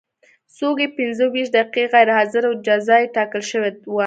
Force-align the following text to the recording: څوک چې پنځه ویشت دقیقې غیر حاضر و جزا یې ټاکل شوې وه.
څوک 0.57 0.75
چې 0.81 0.87
پنځه 0.97 1.23
ویشت 1.33 1.51
دقیقې 1.57 1.83
غیر 1.93 2.09
حاضر 2.17 2.43
و 2.47 2.53
جزا 2.65 2.97
یې 3.01 3.11
ټاکل 3.15 3.41
شوې 3.51 3.71
وه. 3.93 3.99